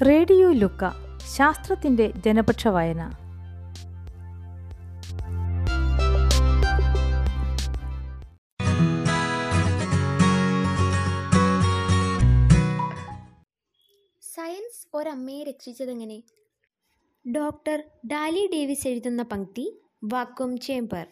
[0.00, 0.90] Radio ലുക്ക
[1.36, 3.10] ശാസ്ത്രത്തിന്റെ ജനപക്ഷ വായന.
[14.22, 16.22] സയൻസ് ഒരമ്മയെ രക്ഷിച്ചതെങ്ങനെ?
[17.32, 21.06] ഡോക്ടർ ഡാലി ഡേവിസ് എഴുതുന്ന പങ്ക്തി വാക്വം ചേംബർ.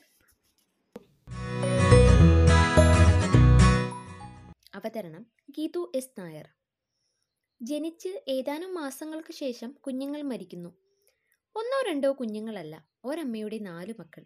[4.74, 6.59] അവതരണം ഗീതു എസ് നായർ.
[7.62, 10.68] ജനിച്ച് ഏതാനും മാസങ്ങൾക്ക് ശേഷം കുഞ്ഞുങ്ങൾ മരിക്കുന്നു.
[11.56, 14.24] ഒന്നോ രണ്ടോ കുഞ്ഞുങ്ങളല്ല ഒരമ്മയുടെ നാലു മക്കൾ.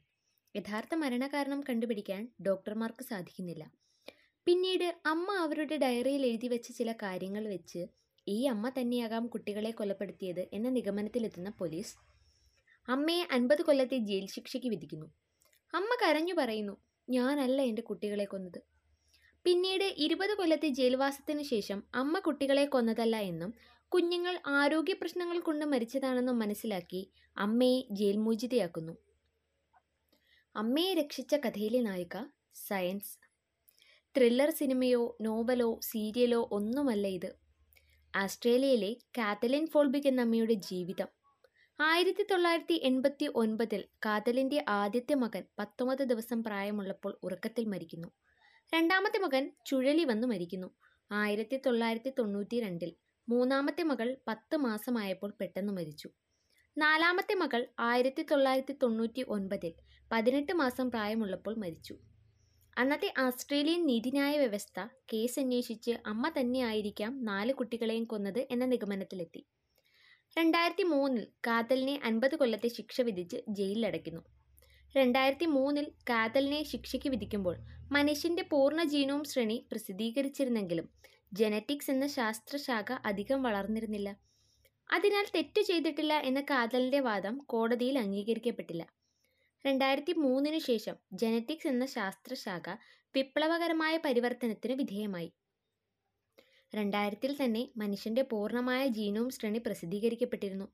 [0.56, 3.72] യഥാർത്ഥ മരണകാരണം കണ്ടുപിടിക്കാൻ ഡോക്ടർമാർക്ക് സാധിക്കുന്നില്ല.
[4.46, 7.86] പിന്നീട് അമ്മ അവരുടെ ഡയറിയിൽ എഴുതി വെച്ച ചില കാര്യങ്ങൾ വെച്ച്
[8.28, 11.94] ഈ അമ്മ തന്നെയാകാം കുട്ടികളെ കൊലപ്പെടുത്തിയത് എന്ന നിഗമനത്തിലെത്തുന്ന പോലീസ്.
[12.88, 15.06] അമ്മയെ അൻപത് കൊല്ലത്തെ ജയിൽ ശിക്ഷയ്ക്ക് വിധിക്കുന്നു.
[15.74, 16.76] അമ്മ കരഞ്ഞു പറയുന്നു
[17.08, 18.73] ഞാനല്ല എന്റെ കുട്ടികളെ കൊന്നത്.
[19.44, 23.54] പിന്നീട് ഇരുപത് കൊല്ലത്തെ ജയിൽവാസത്തിന് ശേഷം അമ്മ കുട്ടികളെ കൊന്നതല്ല എന്നും
[23.92, 28.94] കുഞ്ഞുങ്ങൾ ആരോഗ്യ പ്രശ്നങ്ങൾ കൊണ്ട് മരിച്ചതാണെന്നും മനസ്സിലാക്കി അമ്മയെ ജയിൽമോചിതയാക്കുന്നു
[30.56, 32.16] അമ്മയെ രക്ഷിച്ച കഥയിലെ നായിക
[32.69, 33.12] സയൻസ്.
[34.16, 37.30] ത്രില്ലർ സിനിമയോ നോവലോ സീരിയലോ ഒന്നുമല്ല ഇത്.
[38.14, 41.08] ആസ്ട്രേലിയയിലെ കാത്തലിൻ ഫോൾബിക് എന്ന അമ്മയുടെ ജീവിതം.
[41.80, 48.08] ആയിരത്തി തൊള്ളായിരത്തി എൺപത്തി ഒൻപതിൽ കാതലിന്റെ ആദ്യത്തെ മകൻ പത്തൊമ്പത് ദിവസം പ്രായമുള്ളപ്പോൾ ഉറക്കത്തിൽ മരിക്കുന്നു.
[48.72, 50.68] രണ്ടാമത്തെ മകൻ ചുഴലി വന്നു മരിക്കുന്നു.
[51.10, 52.90] ആയിരത്തി തൊള്ളായിരത്തി തൊണ്ണൂറ്റി രണ്ടിൽ
[53.28, 56.08] മൂന്നാമത്തെ മകൾ പത്ത് മാസമായപ്പോൾ പെട്ടെന്ന് മരിച്ചു.
[56.76, 59.72] നാലാമത്തെ മകൾ ആയിരത്തി തൊള്ളായിരത്തി തൊണ്ണൂറ്റി ഒൻപതിൽ
[60.12, 61.94] പതിനെട്ട് മാസം പ്രായമുള്ളപ്പോൾ മരിച്ചു.
[62.78, 69.42] അന്നത്തെ ആസ്ട്രേലിയൻ നീതിന്യായ വ്യവസ്ഥ കേസ് അന്വേഷിച്ച് അമ്മ തന്നെയായിരിക്കാം നാല് കുട്ടികളെയും കൊന്നത് എന്ന നിഗമനത്തിലെത്തി.
[70.38, 74.22] രണ്ടായിരത്തി മൂന്നിൽ കാതലിനെ അൻപത് കൊല്ലത്തെ ശിക്ഷ വിധിച്ച് ജയിലിലടയ്ക്കുന്നു.
[74.95, 77.56] രണ്ടായിരത്തി മൂന്നിൽ കാതലിനെ ശിക്ഷയ്ക്ക് വിധിക്കുമ്പോൾ
[77.92, 80.89] മനുഷ്യന്റെ പൂർണ ജീനോം ശ്രേണി പ്രസിദ്ധീകരിച്ചിരുന്നെങ്കിലും
[81.33, 84.09] ജനറ്റിക്സ് എന്ന ശാസ്ത്രശാഖ അധികം വളർന്നിരുന്നില്ല.
[84.91, 88.83] അതിനാൽ തെറ്റു ചെയ്തിട്ടില്ല എന്ന കാതലിന്റെ വാദം കോടതിയിൽ അംഗീകരിക്കപ്പെട്ടില്ല.
[89.65, 92.66] രണ്ടായിരത്തി മൂന്നിനു ശേഷം ജനറ്റിക്സ് എന്ന ശാസ്ത്രശാഖ
[93.15, 95.33] വിപ്ലവകരമായ പരിവർത്തനത്തിന് വിധേയമായി.
[96.72, 100.66] രണ്ടായിരത്തിൽ തന്നെ മനുഷ്യന്റെ പൂർണമായ ജീനോം ശ്രേണി പ്രസിദ്ധീകരിക്കപ്പെട്ടിരുന്നു.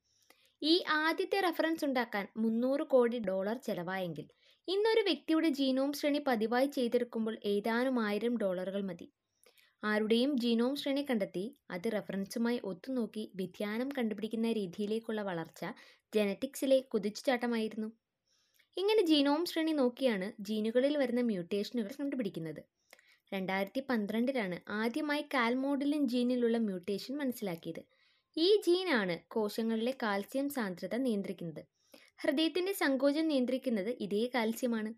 [0.62, 4.26] ഈ ആദ്യത്തെ റെഫറൻസ് ഉണ്ടാക്കാൻ മുന്നൂറ് കോടി ഡോളർ ചെലവായെങ്കിൽ
[4.68, 9.06] ഇന്നൊരു വ്യക്തിയുടെ ജീനോം ശ്രേണി പതിവായി ചെയ്തെടുക്കുമ്പോൾ ഏതാനും ആയിരം ഡോളറുകൾ മതി.
[9.82, 15.62] ആരുടെയും ജീനോം ശ്രേണി കണ്ടെത്തി അത് റെഫറൻസുമായി ഒത്തുനോക്കി വ്യതിയാനം കണ്ടുപിടിക്കുന്ന രീതിയിലേക്കുള്ള വളർച്ച
[16.12, 17.88] ജനറ്റിക്സിലെ കുതിച്ചുചാട്ടമായിരുന്നു.
[18.76, 22.62] ഇങ്ങനെ ജീനോം ശ്രേണി നോക്കിയാണ് ജീനുകളിൽ വരുന്ന മ്യൂട്ടേഷനുകൾ കണ്ടുപിടിക്കുന്നത്.
[23.32, 27.82] രണ്ടായിരത്തി പന്ത്രണ്ടിലാണ് ആദ്യമായി കാൽമോഡിലിൻ ജീനിലുള്ള മ്യൂട്ടേഷൻ മനസ്സിലാക്കിയത്.
[28.36, 31.62] ഈ ജീനാണ് കോശങ്ങളിലെ കാൽസ്യം സാന്ദ്രത നിയന്ത്രിക്കുന്നത്.
[32.18, 34.90] ഹൃദയത്തിന്റെ സങ്കോചം നിയന്ത്രിക്കുന്നത് ഇതേ കാൽസ്യമാണ്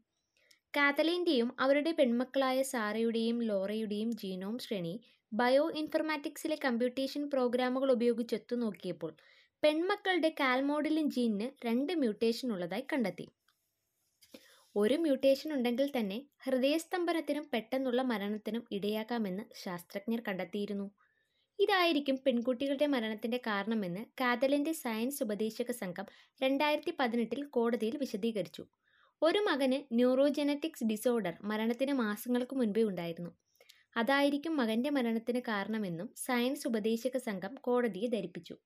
[0.74, 4.94] കാതലിന്റെയും അവരുടെ പെൺമക്കളായ സാറയുടെയും ലോറയുടെയും ജീനോം ശ്രേണി
[5.32, 9.12] ബയോ ഇൻഫർമാറ്റിക്സിലെ കമ്പ്യൂട്ടേഷൻ പ്രോഗ്രാമുകൾ ഉപയോഗിച്ച് ഒത്തുനോക്കിയപ്പോൾ
[9.62, 13.26] പെൺമക്കളുടെ കാൽമോഡലിൻ ജീനിന് രണ്ട് മ്യൂട്ടേഷൻ ഉള്ളതായി കണ്ടെത്തി.
[14.76, 20.86] ഒരു മ്യൂട്ടേഷൻ ഉണ്ടെങ്കിൽ തന്നെ ഹൃദയസ്തംഭനത്തിനും പെട്ടെന്നുള്ള മരണത്തിനും ഇടയാക്കാമെന്ന് ശാസ്ത്രജ്ഞർ കണ്ടെത്തിയിരുന്നു.
[21.58, 26.06] ഇതായിരിക്കും പെൺകുട്ടികളുടെ മരണത്തിന്റെ കാരണമെന്ന് കാതലിന്റെ സയൻസ് ഉപദേശക സംഘം
[26.42, 28.62] രണ്ടായിരത്തി പതിനെട്ടിൽ കോടതിയിൽ വിശദീകരിച്ചു.
[29.22, 33.30] ഒരു മകന് ന്യൂറോജനറ്റിക്സ് ഡിസോർഡർ മരണത്തിന് മാസങ്ങൾക്ക് മുൻപേ ഉണ്ടായിരുന്നു.
[33.96, 38.56] അതായിരിക്കും മകന്റെ മരണത്തിന് കാരണമെന്നും സയൻസ് ഉപദേശക സംഘം കോടതിയെ ധരിപ്പിച്ചു.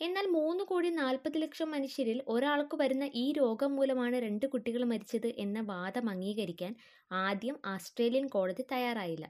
[0.00, 5.60] എന്നാൽ മൂന്ന് കോടി നാൽപ്പത് ലക്ഷം മനുഷ്യരിൽ ഒരാൾക്ക് വരുന്ന ഈ രോഗം മൂലമാണ് രണ്ട് കുട്ടികൾ മരിച്ചത് എന്ന
[5.62, 6.74] വാദം അംഗീകരിക്കാൻ
[7.20, 9.26] ആദ്യം ആസ്ട്രേലിയൻ കോടതി തയ്യാറായില്ല.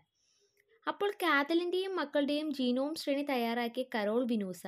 [0.90, 4.62] അപ്പോൾ കാതലിന്റെയും മക്കളുടെയും ജീനോം ശ്രേണി തയ്യാറാക്കിയ കരോൾ വിനൂസ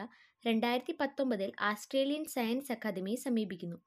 [0.45, 3.79] രണ്ടായിരത്തി പത്തൊമ്പതിൽ ആസ്ട്രേലിയൻ സയൻസ് അക്കാദമിയെ സമീപിക്കുന്നു.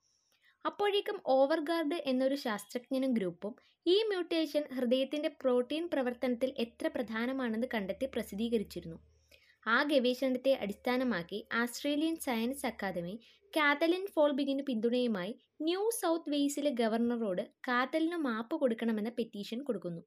[0.66, 3.54] അപ്പോഴേക്കും ഓവർഗാർഡ് എന്നൊരു ശാസ്ത്രജ്ഞനും ഗ്രൂപ്പും
[3.86, 8.98] ഈ മ്യൂട്ടേഷൻ ഹൃദയത്തിന്റെ പ്രോട്ടീൻ പ്രവർത്തനത്തിൽ എത്ര പ്രധാനമാണെന്ന് കണ്ടെത്തി പ്രസിദ്ധീകരിച്ചിരുന്നു.
[9.68, 13.16] ആ ഗവേഷണത്തെ അടിസ്ഥാനമാക്കി ആസ്ട്രേലിയൻ സയൻസ് അക്കാദമി
[13.58, 20.04] കാതലിൻ ഫോൾബിഗിന് പിന്തുണയുമായി ന്യൂ സൗത്ത് വെയ്സിലെ ഗവർണറോട് കാതലിന് മാപ്പ് കൊടുക്കണമെന്ന പെറ്റീഷൻ കൊടുക്കുന്നു.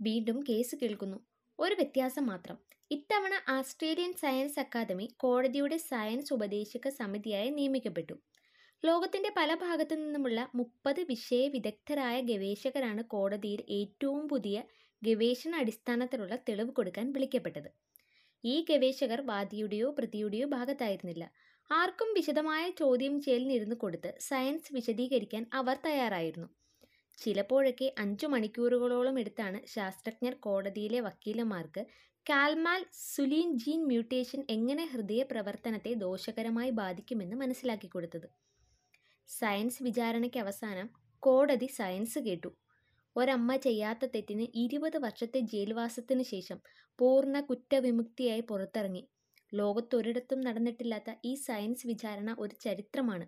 [0.00, 1.18] വീണ്ടും കേസ് കേൾക്കുന്നു.
[1.58, 2.58] ഒരു വ്യത്യാസം മാത്രം.
[2.90, 8.14] ഇത്തവണ ആസ്ട്രേലിയൻ സയൻസ് അക്കാദമി കോടതിയുടെ സയൻസ് ഉപദേശക സമിതിയായി നിയമിക്കപ്പെട്ടു.
[8.84, 14.62] ലോകത്തിന്റെ പല ഭാഗത്തു നിന്നുമുള്ള മുപ്പത് വിഷയ വിദഗ്ധരായ ഗവേഷകരാണ് കോടതിയിൽ ഏറ്റവും പുതിയ
[15.02, 17.70] ഗവേഷണ അടിസ്ഥാനത്തിലുള്ള തെളിവ് കൊടുക്കാൻ വിളിക്കപ്പെട്ടത്.
[18.44, 21.24] ഈ ഗവേഷകർ വാദിയുടെയോ പ്രതിയുടെയോ ഭാഗത്തായിരുന്നില്ല.
[21.70, 26.48] ആർക്കും വിശദമായ ചോദ്യം ചെയ്യലിനിരുന്ന് കൊടുത്ത് സയൻസ് വിശദീകരിക്കാൻ അവർ തയ്യാറായിരുന്നു.
[27.18, 31.86] ചിലപ്പോഴൊക്കെ അഞ്ചു മണിക്കൂറുകളോളം എടുത്താണ് ശാസ്ത്രജ്ഞർ കോടതിയിലെ വക്കീലന്മാർക്ക്
[32.30, 38.28] കാൽമാൽ സുലീൻ ജീൻ മ്യൂട്ടേഷൻ എങ്ങനെ ഹൃദയ പ്രവർത്തനത്തെ ദോഷകരമായി ബാധിക്കുമെന്ന് മനസ്സിലാക്കി കൊടുത്തത്.
[39.28, 40.90] സയൻസ് വിചാരണയ്ക്ക് അവസാനം
[41.22, 42.50] കോടതി സയൻസ് കേട്ടു.
[43.16, 46.58] ഒരമ്മ ചെയ്യാത്ത തെറ്റിന് ഇരുപത് വർഷത്തെ ജയിൽവാസത്തിന് ശേഷം
[46.98, 49.02] പൂർണ കുറ്റവിമുക്തിയായി പുറത്തിറങ്ങി.
[49.52, 53.26] ലോകത്തൊരിടത്തും നടന്നിട്ടില്ലാത്ത ഈ സയൻസ് വിചാരണ ഒരു ചരിത്രമാണ്.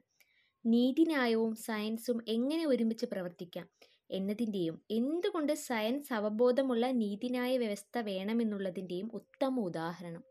[0.66, 3.66] നീതിന്യായവും സയൻസും എങ്ങനെ ഒരുമിച്ച് പ്രവർത്തിക്കാം?
[4.10, 10.24] എന്നതിന്റെയും എന്തുകൊണ്ട് സയൻസ് അവബോധമുള്ള നീതിന്യായ വ്യവസ്ഥ വേണമെന്നുള്ളതിന്റെയും ഉത്തമ ഉദാഹരണം.